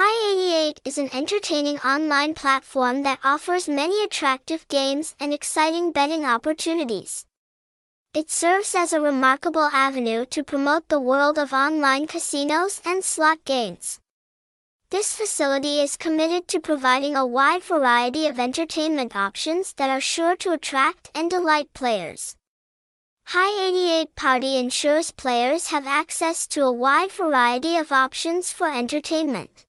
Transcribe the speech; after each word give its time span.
Hi88 0.00 0.78
is 0.86 0.96
an 0.96 1.10
entertaining 1.12 1.76
online 1.80 2.32
platform 2.32 3.02
that 3.02 3.18
offers 3.22 3.68
many 3.68 4.02
attractive 4.02 4.66
games 4.68 5.14
and 5.20 5.34
exciting 5.34 5.92
betting 5.92 6.24
opportunities. 6.24 7.26
It 8.14 8.30
serves 8.30 8.74
as 8.74 8.94
a 8.94 9.00
remarkable 9.02 9.68
avenue 9.74 10.24
to 10.24 10.42
promote 10.42 10.88
the 10.88 10.98
world 10.98 11.38
of 11.38 11.52
online 11.52 12.06
casinos 12.06 12.80
and 12.86 13.04
slot 13.04 13.44
games. 13.44 14.00
This 14.88 15.14
facility 15.14 15.80
is 15.80 15.98
committed 15.98 16.48
to 16.48 16.60
providing 16.60 17.14
a 17.14 17.26
wide 17.26 17.62
variety 17.62 18.26
of 18.26 18.40
entertainment 18.40 19.14
options 19.14 19.74
that 19.74 19.90
are 19.90 20.00
sure 20.00 20.34
to 20.36 20.52
attract 20.52 21.10
and 21.14 21.28
delight 21.28 21.74
players. 21.74 22.36
Hi 23.26 23.68
eighty 23.68 23.92
eight 23.92 24.16
Party 24.16 24.56
ensures 24.56 25.10
players 25.10 25.66
have 25.66 25.86
access 25.86 26.46
to 26.46 26.62
a 26.62 26.72
wide 26.72 27.12
variety 27.12 27.76
of 27.76 27.92
options 27.92 28.50
for 28.50 28.72
entertainment. 28.72 29.66